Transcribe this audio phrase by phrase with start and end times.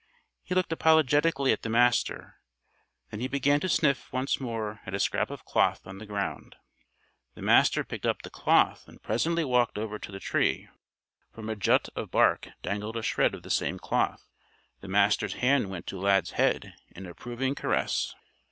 [0.41, 2.37] He looked apologetically at the Master.
[3.11, 6.55] Then he began to sniff once more at a scrap of cloth on the ground.
[7.35, 10.67] The Master picked up the cloth and presently walked over to the tree.
[11.31, 14.27] From a jut of bark dangled a shred of the same cloth.
[14.79, 18.15] The Master's hand went to Lad's head in approving caress.